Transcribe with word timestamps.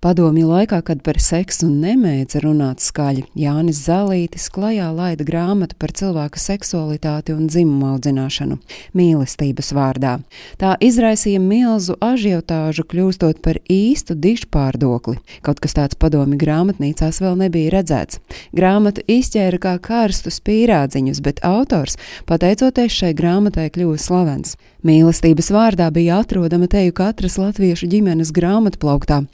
Padomju 0.00 0.46
laikā, 0.48 0.78
kad 0.80 1.02
par 1.04 1.18
seksu 1.20 1.66
nemēdza 1.68 2.40
runāt 2.40 2.80
skaļi, 2.80 3.26
Jānis 3.36 3.82
Zalītis 3.84 4.46
klajā 4.48 4.86
laida 4.96 5.26
grāmatu 5.28 5.76
par 5.76 5.92
cilvēka 5.92 6.40
seksualitāti 6.40 7.34
un 7.36 7.50
dzimumu 7.52 7.90
audzināšanu 7.90 8.56
mīlestības 8.96 9.68
vārdā. 9.76 10.14
Tā 10.56 10.70
izraisīja 10.80 11.42
milzu 11.44 11.98
ažiotāžu, 12.00 12.86
kļūstot 12.88 13.42
par 13.44 13.60
īstu 13.68 14.16
dišpārdokli. 14.16 15.18
Kaut 15.44 15.60
kas 15.60 15.76
tāds 15.76 16.00
padomju 16.00 16.40
grāmatnīcās 16.40 17.20
vēl 17.20 17.36
nebija 17.44 17.76
redzēts. 17.76 18.22
Grāmatu 18.56 19.04
izķēra 19.04 19.60
kā 19.60 19.76
karstus 19.84 20.40
pīrādziņus, 20.48 21.20
bet 21.20 21.44
autors, 21.44 22.00
pateicoties 22.24 22.96
šai 23.02 23.12
grāmatai, 23.20 23.68
kļuva 23.76 24.00
slavens. 24.00 24.56
Mīlestības 24.80 25.50
vārdā 25.52 25.90
bija 25.92 26.22
atrodama 26.22 26.64
teju 26.72 26.94
katras 26.96 27.34
latviešu 27.36 27.84
ģimenes 27.92 28.30
grāmatplauktā, 28.32 29.26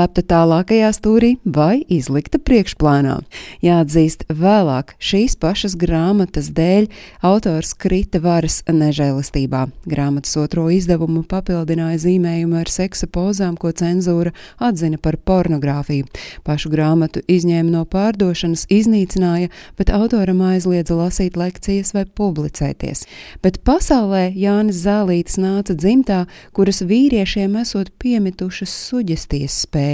noslēpta 0.00 0.22
tālākajā 0.24 0.90
stūrī 0.96 1.30
vai 1.44 1.84
izlikta 1.88 2.38
priekšplānā. 2.38 3.20
Jāatzīst, 3.60 4.24
vēlāk 4.28 4.94
šīs 4.98 5.36
pašas 5.36 5.76
grāmatas 5.76 6.50
dēļ 6.56 6.88
autors 7.22 7.74
krita 7.74 8.20
varas 8.20 8.62
nežēlistībā. 8.66 9.68
Grāmatas 9.84 10.36
otro 10.40 10.70
izdevumu 10.70 11.22
papildināja 11.28 11.98
zīmējumu 12.06 12.60
ar 12.60 12.68
seksa 12.68 13.06
pozām, 13.06 13.56
ko 13.56 13.72
cenzūra 13.72 14.32
atzina 14.58 14.96
par 14.98 15.18
pornogrāfiju. 15.18 16.06
Pašu 16.44 16.70
grāmatu 16.72 17.20
izņēma 17.28 17.70
no 17.70 17.84
pārdošanas, 17.84 18.66
iznīcināja, 18.70 19.50
bet 19.76 19.90
autoram 19.92 20.40
aizliedza 20.48 20.96
lasīt 20.96 21.36
lekcijas 21.36 21.92
vai 21.94 22.06
publicēties. 22.06 23.04
Bet 23.42 23.60
pasaulē 23.64 24.30
Jānis 24.32 24.80
zālītes 24.86 25.36
nāca 25.40 25.76
dzimtā, 25.76 26.24
kuras 26.56 26.80
vīriešiem 26.80 27.60
esot 27.60 27.92
piemitušas 28.00 28.72
suģestijas 28.88 29.60
spējas. 29.66 29.89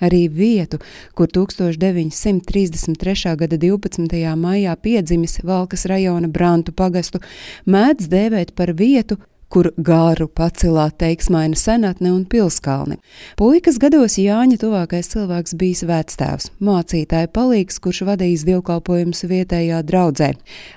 Arī 0.00 0.26
vietu, 0.28 0.78
kur 1.16 1.30
1933. 1.32 3.36
gada 3.36 3.56
12. 3.56 4.34
maijā 4.36 4.74
piedzimis 4.76 5.40
Valkas 5.44 5.86
rajona 5.88 6.28
Brantu 6.28 6.74
pagastu, 6.76 7.22
mēdz 7.64 8.10
dēvēt 8.12 8.52
par 8.52 8.74
vietu, 8.76 9.16
kur 9.48 9.70
gāru 9.78 10.26
pacilā 10.28 10.90
teiksmaina 10.98 11.56
senatne 11.56 12.12
un 12.12 12.26
pilskalni. 12.28 12.98
Puikas 13.38 13.78
gados 13.80 14.18
Jāņa 14.20 14.58
tuvākais 14.60 15.08
cilvēks 15.14 15.56
bijis 15.56 15.84
vectēvs, 15.86 16.50
mācītāja 16.60 17.30
palīgs, 17.32 17.80
kurš 17.80 18.02
vadījis 18.10 18.44
dievkalpojumus 18.50 19.24
vietējā 19.30 19.80
draudzē. 19.86 20.32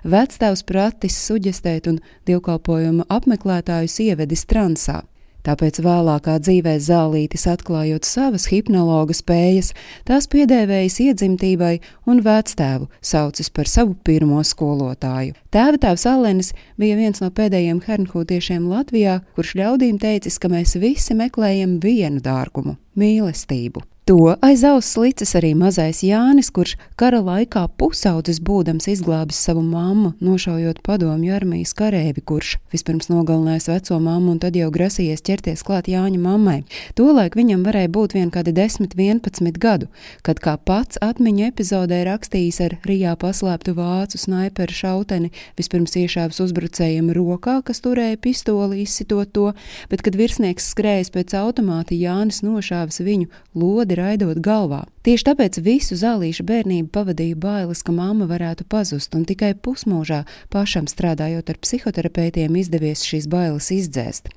Vectēvs 0.05 0.63
pratis 0.69 1.17
suģestēt 1.25 1.91
un 1.91 1.99
dievkalpojumu 2.29 3.09
apmeklētājus 3.09 3.99
ievedis 4.05 4.47
transā. 4.47 5.01
Tāpēc 5.49 5.79
vēlākā 5.81 6.35
dzīvē 6.43 6.75
zālītis 6.85 7.47
atklājot 7.49 8.05
savas 8.05 8.45
hipnologa 8.51 9.15
spējas, 9.17 9.71
tās 10.05 10.27
piedēvējas 10.29 10.99
iedzimtībai 11.07 11.71
un 12.05 12.21
vectēvu 12.21 12.85
saucis 13.01 13.49
par 13.49 13.71
savu 13.71 13.95
pirmo 14.05 14.43
skolotāju. 14.45 15.33
Tēva 15.49 15.81
tēvs 15.81 16.05
Allenis 16.11 16.53
bija 16.77 16.99
viens 16.99 17.23
no 17.23 17.31
pēdējiem 17.33 17.81
hernhūtiešiem 17.87 18.69
Latvijā, 18.69 19.23
kurš 19.33 19.55
ļaudīm 19.57 19.97
teicis, 19.97 20.37
ka 20.37 20.53
mēs 20.53 20.77
visi 20.77 21.17
meklējam 21.17 21.79
vienu 21.81 22.21
dārgumu- 22.21 22.77
mīlestību. 23.01 23.81
To 24.09 24.35
aiz 24.41 24.63
auss 24.65 24.95
licis 24.97 25.35
arī 25.37 25.51
mazais 25.53 25.99
Jānis, 26.01 26.47
kurš 26.49 26.71
kara 26.97 27.19
laikā 27.21 27.67
pusaudzis 27.77 28.39
būdams 28.41 28.87
izglābis 28.89 29.37
savu 29.45 29.61
mammu, 29.61 30.15
nošaujot 30.25 30.79
padomju 30.81 31.35
armijas 31.37 31.75
karēvi, 31.77 32.23
kurš 32.25 32.55
vispirms 32.73 33.11
nogalinājis 33.11 33.69
veco 33.69 33.99
mammu 34.01 34.31
un 34.33 34.39
tad 34.41 34.57
jau 34.57 34.71
grasījies 34.73 35.21
ķerties 35.27 35.61
klāt 35.67 35.91
Jāņa 35.93 36.21
mammai. 36.23 36.63
Tolaik 36.97 37.37
viņam 37.37 37.61
varēja 37.67 37.91
būt 37.99 38.15
vien 38.17 38.31
kādi 38.33 38.55
10, 38.57 38.95
11 38.97 39.61
gadu, 39.61 39.91
kad 40.25 40.41
kā 40.41 40.55
pats 40.57 40.97
atmiņu 41.05 41.45
epizodē 41.51 42.01
rakstījis 42.09 42.59
ar 42.65 42.77
Rijā 42.89 43.13
paslēptu 43.13 43.77
vācu 43.77 44.23
snaiperu 44.23 44.73
šauteni, 44.73 45.29
vispirms 45.61 45.93
iešāvis 46.01 46.41
uzbrucējiem 46.47 47.13
rokā, 47.13 47.59
kas 47.61 47.85
turēja 47.85 48.17
pistoli, 48.17 48.81
izsitot 48.87 49.35
to, 49.37 49.53
bet 49.93 50.01
kad 50.01 50.17
virsnieks 50.17 50.73
skrējas 50.73 51.13
pēc 51.13 51.37
automāta, 51.43 51.93
Jānis 51.93 52.41
nošāvis 52.41 53.03
viņu 53.05 53.29
lodi 53.53 53.98
raidot 53.99 54.39
galvā. 54.43 54.85
Tieši 55.05 55.25
tāpēc 55.29 55.59
visu 55.65 55.95
zālīšu 55.99 56.43
bērnību 56.47 56.89
pavadīju 56.95 57.37
bailes, 57.39 57.83
ka 57.85 57.93
mamma 57.95 58.27
varētu 58.29 58.65
pazust, 58.69 59.15
un 59.15 59.25
tikai 59.27 59.53
pusmūžā 59.55 60.23
pašam 60.53 60.87
strādājot 60.89 61.51
ar 61.51 61.59
psihoterapeitiem 61.63 62.55
izdevies 62.59 63.03
šīs 63.07 63.27
bailes 63.31 63.69
izdzēst. 63.75 64.31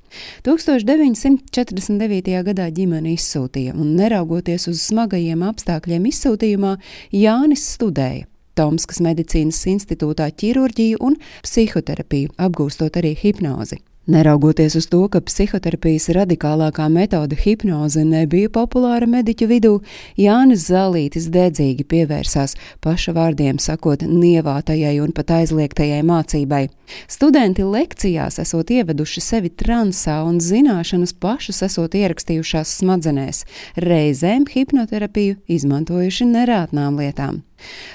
1949. 0.47 2.35
gadā 2.49 2.67
ģimene 2.75 3.15
izsūtīja, 3.15 3.73
un 3.75 3.95
neraugoties 3.99 4.69
uz 4.71 4.83
smagajiem 4.89 5.43
apstākļiem 5.49 6.11
izsūtījumā, 6.11 6.77
Jānis 7.15 7.65
studēja. 7.77 8.27
Tomskas 8.53 8.99
medicīnas 9.01 9.63
institūtā 9.71 10.27
ķirurģiju 10.37 10.99
un 11.01 11.17
psihoterapiju, 11.45 12.35
apgūstot 12.37 13.01
arī 13.01 13.15
hipnozi. 13.17 13.79
Neraugoties 14.05 14.75
uz 14.75 14.89
to, 14.91 15.05
ka 15.07 15.21
psihoterapijas 15.23 16.09
radikālākā 16.11 16.89
metode 16.91 17.37
hipnoze 17.39 18.01
nebija 18.03 18.49
populāra 18.51 19.07
mediķu 19.07 19.47
vidū, 19.47 19.71
Jānis 20.19 20.65
Zalītis 20.67 21.29
dedzīgi 21.31 21.85
pievērsās 21.87 22.57
paša 22.83 23.13
vārdiem 23.15 23.61
sakot 23.63 24.03
nievātajai 24.03 24.97
un 25.05 25.15
pat 25.15 25.31
aizliegtajai 25.37 26.01
mācībai. 26.03 26.65
Studenti 27.07 27.63
lekcijās 27.63 28.39
esot 28.43 28.71
ieveduši 28.73 29.21
sevi 29.23 29.49
transā 29.49 30.19
un 30.27 30.39
zināšanas 30.43 31.15
pašas 31.19 31.63
esot 31.67 31.95
ierakstījušās 31.97 32.77
smadzenēs, 32.81 33.43
reizēm 33.79 34.45
hipnoterapiju 34.51 35.39
izmantojuši 35.47 36.29
nerātnām 36.29 36.99
lietām. 36.99 37.41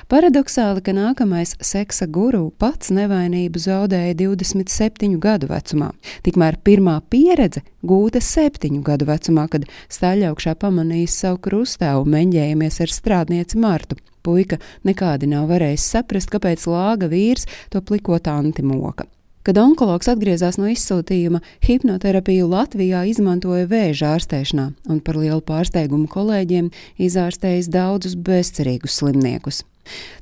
Paradoxāli, 0.09 0.81
ka 0.85 0.95
nākamais 0.97 1.53
seksa 1.61 2.09
guru 2.09 2.47
pats 2.61 2.89
nevainību 2.95 3.61
zaudēja 3.61 4.17
27 4.17 5.19
gadu 5.21 5.51
vecumā. 5.51 5.91
Tikmēr 6.25 6.57
pirmā 6.65 6.99
pieredze 7.13 7.65
gūta 7.85 8.23
7 8.25 8.81
gadu 8.87 9.09
vecumā, 9.11 9.49
kad 9.53 9.69
staļaugšā 9.93 10.57
pamanījis 10.63 11.21
savu 11.25 11.43
krustēvu 11.45 12.09
meņģējamies 12.09 12.81
ar 12.85 12.97
strādnieci 13.01 13.61
Martu. 13.61 14.01
Puika 14.29 14.59
nekādi 14.85 15.31
nav 15.31 15.49
varējis 15.49 15.87
saprast, 15.95 16.29
kāpēc 16.29 16.67
lāga 16.69 17.09
vīrs 17.09 17.49
to 17.73 17.81
plikot 17.81 18.29
antimoka. 18.29 19.07
Kad 19.49 19.57
onkologs 19.63 20.11
atgriezās 20.13 20.59
no 20.61 20.69
izsūtījuma, 20.69 21.39
hipnoterapiju 21.65 22.51
Latvijā 22.51 23.07
izmantoja 23.09 23.65
vēža 23.71 24.11
ārstēšanā, 24.19 24.67
un 24.93 24.99
par 25.01 25.17
lielu 25.17 25.41
pārsteigumu 25.41 26.11
kolēģiem 26.13 26.69
izārstējis 27.07 27.71
daudzus 27.73 28.19
bezcerīgus 28.29 28.99
slimniekus. 29.01 29.63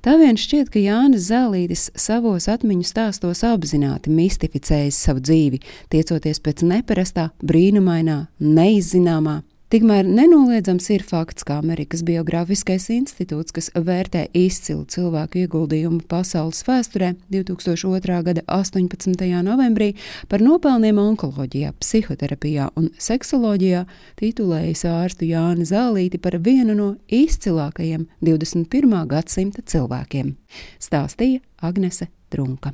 Tā 0.07 0.15
vien 0.21 0.39
šķiet, 0.39 0.71
ka 0.71 0.79
Jānis 0.79 1.27
Zēlītis 1.33 1.89
savos 1.99 2.47
atmiņu 2.53 2.87
stāstos 2.87 3.43
apzināti 3.49 4.15
mistificējis 4.15 5.03
savu 5.09 5.25
dzīvi, 5.27 5.59
tiecoties 5.91 6.39
pēc 6.45 6.63
neparastā, 6.71 7.33
brīnumainā, 7.43 8.21
neizzināmā, 8.39 9.41
Tikmēr 9.67 10.07
nenoliedzams 10.07 10.85
ir 10.95 11.03
fakts, 11.03 11.43
ka 11.43 11.57
Amerikas 11.59 12.05
Biogrāfiskais 12.07 12.85
institūts, 12.95 13.51
kas 13.51 13.67
vērtē 13.75 14.29
izcilu 14.31 14.85
cilvēku 14.87 15.41
ieguldījumu 15.41 16.05
pasaules 16.07 16.63
vēsturē 16.69 17.09
2002. 17.35 18.21
gada 18.29 18.45
18. 18.47 19.27
novembrī 19.43 19.91
par 20.31 20.45
nopelniem 20.47 21.03
onkoloģijā, 21.03 21.73
psihoterapijā 21.83 22.69
un 22.79 22.93
seksoloģijā, 22.95 23.83
titulējis 24.23 24.87
ārstu 24.87 25.27
Jāni 25.33 25.67
Zālīti 25.67 26.23
par 26.23 26.39
vienu 26.39 26.79
no 26.79 26.89
izcilākajiem 27.11 28.07
21. 28.23 28.99
gadsimta 29.11 29.67
cilvēkiem, 29.67 30.37
stāstīja 30.79 31.43
Agnese 31.59 32.07
Trunka. 32.31 32.71